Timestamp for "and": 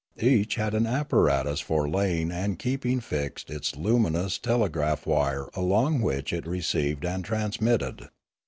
2.31-2.57, 7.05-7.23